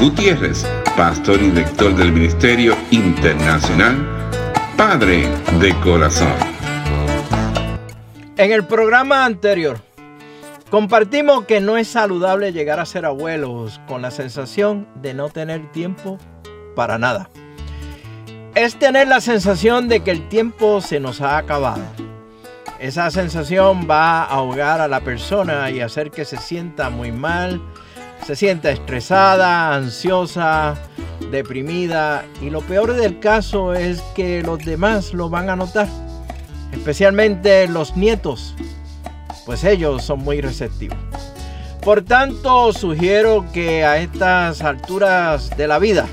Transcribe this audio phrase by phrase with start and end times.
[0.01, 3.97] Gutiérrez, pastor y director del Ministerio Internacional
[4.77, 5.27] Padre
[5.61, 6.33] de Corazón.
[8.37, 9.88] En el programa anterior
[10.71, 15.73] Compartimos que no es saludable llegar a ser abuelos con la sensación de no tener
[15.73, 16.19] tiempo
[16.77, 17.31] para nada.
[18.55, 21.83] Es tener la sensación de que el tiempo se nos ha acabado.
[22.79, 27.63] Esa sensación va a ahogar a la persona y hacer que se sienta muy mal,
[28.27, 30.75] se sienta estresada, ansiosa,
[31.31, 35.89] deprimida y lo peor del caso es que los demás lo van a notar,
[36.73, 38.55] especialmente los nietos
[39.49, 40.99] pues ellos son muy receptivos.
[41.81, 46.07] Por tanto, sugiero que a estas alturas de la vida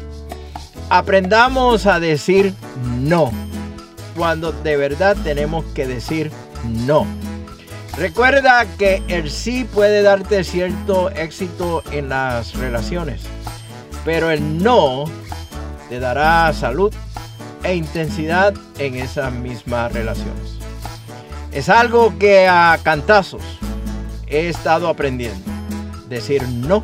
[0.90, 2.54] aprendamos a decir
[3.02, 3.34] no,
[4.16, 6.32] cuando de verdad tenemos que decir
[6.86, 7.06] no.
[7.98, 13.24] Recuerda que el sí puede darte cierto éxito en las relaciones,
[14.06, 15.04] pero el no
[15.90, 16.94] te dará salud
[17.64, 20.65] e intensidad en esas mismas relaciones.
[21.56, 23.42] Es algo que a cantazos
[24.28, 25.40] he estado aprendiendo.
[26.10, 26.84] Decir no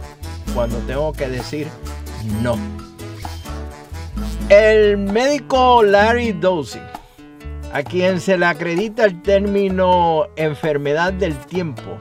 [0.56, 1.68] cuando tengo que decir
[2.42, 2.58] no.
[4.48, 6.80] El médico Larry Dozy,
[7.74, 11.98] a quien se le acredita el término enfermedad del tiempo,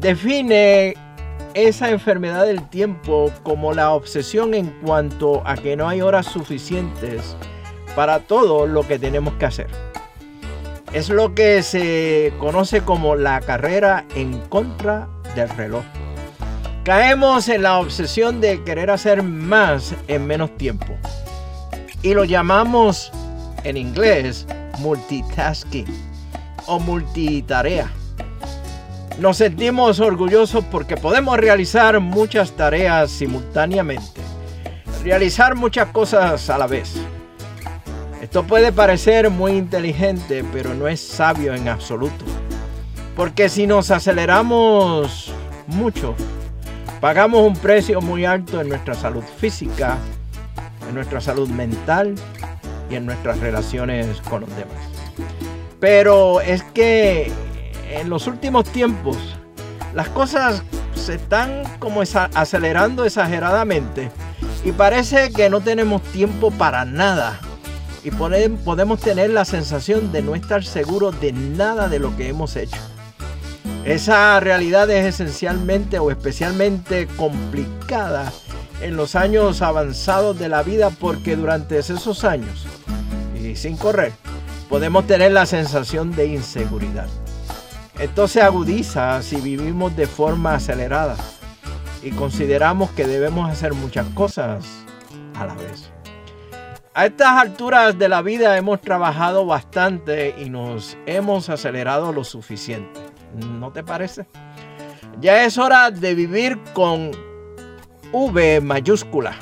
[0.00, 0.94] define
[1.52, 7.36] esa enfermedad del tiempo como la obsesión en cuanto a que no hay horas suficientes
[7.94, 9.91] para todo lo que tenemos que hacer.
[10.92, 15.82] Es lo que se conoce como la carrera en contra del reloj.
[16.84, 20.94] Caemos en la obsesión de querer hacer más en menos tiempo.
[22.02, 23.10] Y lo llamamos
[23.64, 24.46] en inglés
[24.80, 25.86] multitasking
[26.66, 27.90] o multitarea.
[29.18, 34.20] Nos sentimos orgullosos porque podemos realizar muchas tareas simultáneamente.
[35.04, 36.94] Realizar muchas cosas a la vez.
[38.32, 42.24] Esto puede parecer muy inteligente, pero no es sabio en absoluto.
[43.14, 45.34] Porque si nos aceleramos
[45.66, 46.14] mucho,
[47.02, 49.98] pagamos un precio muy alto en nuestra salud física,
[50.88, 52.14] en nuestra salud mental
[52.88, 54.78] y en nuestras relaciones con los demás.
[55.78, 57.30] Pero es que
[57.90, 59.18] en los últimos tiempos
[59.92, 60.62] las cosas
[60.94, 64.10] se están como acelerando exageradamente
[64.64, 67.38] y parece que no tenemos tiempo para nada
[68.04, 72.56] y podemos tener la sensación de no estar seguros de nada de lo que hemos
[72.56, 72.78] hecho.
[73.84, 78.32] Esa realidad es esencialmente o especialmente complicada
[78.80, 82.66] en los años avanzados de la vida porque durante esos años,
[83.40, 84.12] y sin correr,
[84.68, 87.08] podemos tener la sensación de inseguridad.
[87.98, 91.16] Esto se agudiza si vivimos de forma acelerada
[92.02, 94.64] y consideramos que debemos hacer muchas cosas
[95.38, 95.92] a la vez.
[96.94, 103.00] A estas alturas de la vida hemos trabajado bastante y nos hemos acelerado lo suficiente.
[103.58, 104.26] ¿No te parece?
[105.18, 107.12] Ya es hora de vivir con
[108.12, 109.34] V mayúscula.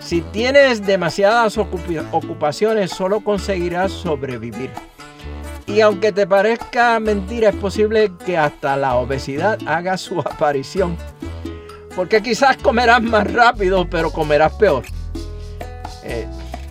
[0.00, 4.70] Si tienes demasiadas ocupaciones, solo conseguirás sobrevivir.
[5.66, 10.96] Y aunque te parezca mentira, es posible que hasta la obesidad haga su aparición.
[11.94, 14.84] Porque quizás comerás más rápido, pero comerás peor.
[16.04, 16.26] Eh,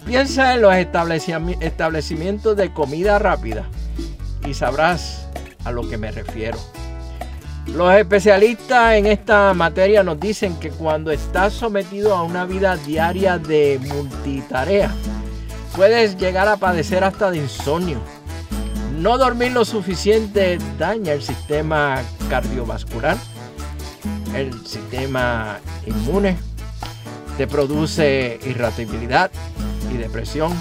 [0.08, 3.66] piensa en los establecimientos de comida rápida
[4.48, 5.28] y sabrás
[5.66, 6.58] a lo que me refiero.
[7.68, 13.38] Los especialistas en esta materia nos dicen que cuando estás sometido a una vida diaria
[13.38, 14.90] de multitarea,
[15.76, 18.00] puedes llegar a padecer hasta de insomnio.
[18.98, 23.18] No dormir lo suficiente daña el sistema cardiovascular,
[24.34, 26.38] el sistema inmune,
[27.38, 29.30] te produce irritabilidad
[29.92, 30.54] y depresión.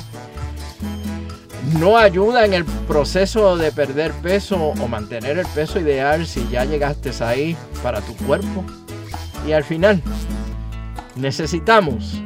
[1.79, 6.65] No ayuda en el proceso de perder peso o mantener el peso ideal si ya
[6.65, 8.65] llegaste ahí para tu cuerpo.
[9.47, 10.01] Y al final,
[11.17, 12.23] necesitamos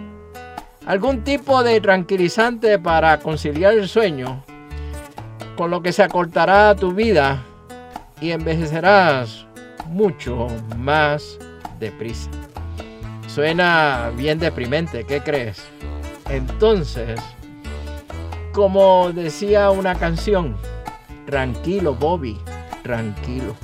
[0.86, 4.44] algún tipo de tranquilizante para conciliar el sueño,
[5.56, 7.42] con lo que se acortará tu vida
[8.20, 9.46] y envejecerás
[9.86, 11.38] mucho más
[11.78, 12.30] deprisa.
[13.26, 15.62] Suena bien deprimente, ¿qué crees?
[16.30, 17.20] Entonces,
[18.52, 20.56] como decía una canción,
[21.26, 22.38] tranquilo Bobby,
[22.84, 23.56] tranquilo.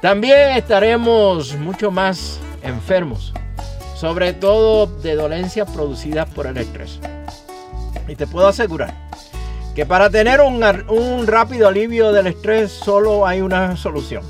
[0.00, 3.32] También estaremos mucho más enfermos,
[3.94, 6.98] sobre todo de dolencias producidas por el estrés.
[8.08, 8.92] Y te puedo asegurar
[9.76, 14.24] que para tener un, un rápido alivio del estrés solo hay una solución.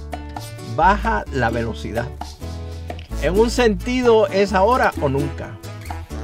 [0.76, 2.08] Baja la velocidad.
[3.22, 5.56] En un sentido es ahora o nunca.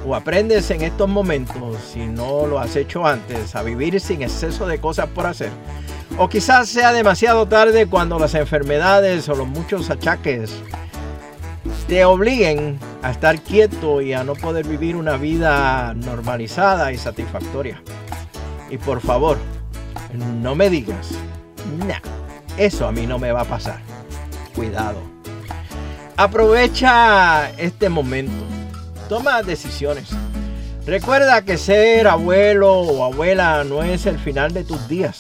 [0.09, 4.67] O aprendes en estos momentos, si no lo has hecho antes, a vivir sin exceso
[4.67, 5.51] de cosas por hacer.
[6.17, 10.51] O quizás sea demasiado tarde cuando las enfermedades o los muchos achaques
[11.89, 17.83] te obliguen a estar quieto y a no poder vivir una vida normalizada y satisfactoria.
[18.71, 19.37] Y por favor,
[20.41, 21.11] no me digas,
[21.87, 22.01] nah,
[22.57, 23.81] eso a mí no me va a pasar.
[24.55, 25.03] Cuidado.
[26.17, 28.58] Aprovecha este momento.
[29.09, 30.11] Toma decisiones.
[30.85, 35.19] Recuerda que ser abuelo o abuela no es el final de tus días.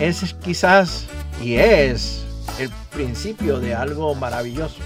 [0.00, 1.06] Es quizás
[1.40, 2.24] y es
[2.58, 4.78] el principio de algo maravilloso.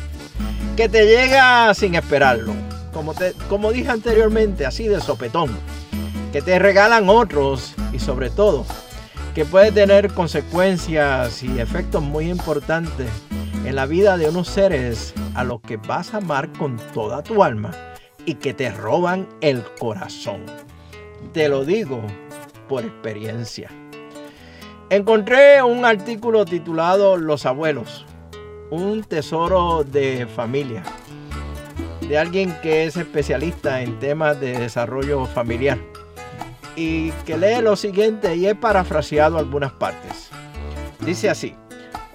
[0.76, 2.52] Que te llega sin esperarlo.
[2.92, 5.50] Como, te, como dije anteriormente, así de sopetón.
[6.30, 8.66] Que te regalan otros y sobre todo
[9.34, 13.08] que puede tener consecuencias y efectos muy importantes
[13.64, 17.42] en la vida de unos seres a los que vas a amar con toda tu
[17.42, 17.70] alma
[18.28, 20.44] y que te roban el corazón.
[21.32, 22.02] Te lo digo
[22.68, 23.70] por experiencia.
[24.90, 28.04] Encontré un artículo titulado Los abuelos,
[28.70, 30.82] un tesoro de familia,
[32.06, 35.78] de alguien que es especialista en temas de desarrollo familiar
[36.76, 40.28] y que lee lo siguiente y he parafraseado algunas partes.
[41.00, 41.54] Dice así,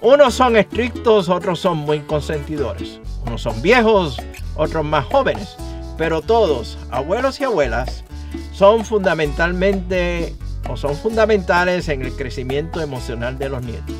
[0.00, 4.16] unos son estrictos, otros son muy consentidores, unos son viejos,
[4.54, 5.56] otros más jóvenes,
[5.96, 8.04] pero todos, abuelos y abuelas,
[8.52, 10.34] son fundamentalmente
[10.68, 13.96] o son fundamentales en el crecimiento emocional de los nietos.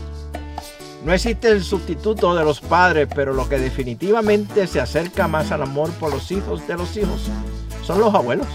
[1.05, 5.63] No existe el sustituto de los padres, pero lo que definitivamente se acerca más al
[5.63, 7.29] amor por los hijos de los hijos
[7.83, 8.47] son los abuelos.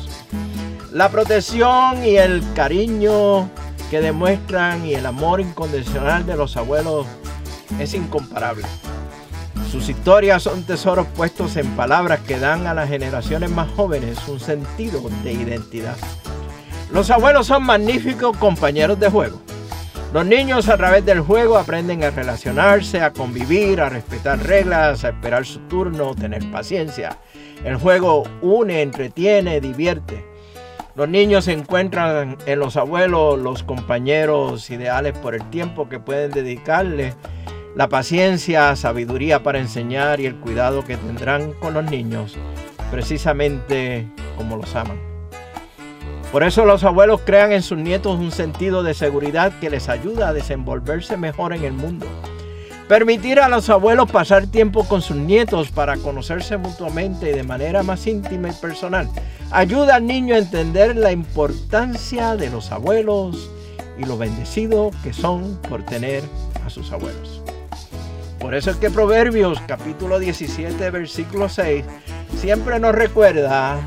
[0.91, 3.47] La protección y el cariño
[3.91, 7.06] que demuestran y el amor incondicional de los abuelos
[7.80, 8.65] es incomparable.
[9.71, 14.39] Sus historias son tesoros puestos en palabras que dan a las generaciones más jóvenes un
[14.39, 15.95] sentido de identidad.
[16.92, 19.39] Los abuelos son magníficos compañeros de juego.
[20.12, 25.10] Los niños a través del juego aprenden a relacionarse, a convivir, a respetar reglas, a
[25.10, 27.19] esperar su turno, tener paciencia.
[27.63, 30.25] El juego une, entretiene, divierte.
[30.95, 37.13] Los niños encuentran en los abuelos los compañeros ideales por el tiempo que pueden dedicarle,
[37.76, 42.36] la paciencia, sabiduría para enseñar y el cuidado que tendrán con los niños,
[42.92, 44.08] precisamente
[44.38, 45.00] como los aman.
[46.32, 50.30] Por eso los abuelos crean en sus nietos un sentido de seguridad que les ayuda
[50.30, 52.06] a desenvolverse mejor en el mundo.
[52.88, 57.84] Permitir a los abuelos pasar tiempo con sus nietos para conocerse mutuamente y de manera
[57.84, 59.08] más íntima y personal
[59.52, 63.50] ayuda al niño a entender la importancia de los abuelos
[63.98, 66.24] y lo bendecidos que son por tener
[66.66, 67.42] a sus abuelos.
[68.39, 71.84] Por eso es que Proverbios capítulo 17 versículo 6
[72.38, 73.79] siempre nos recuerda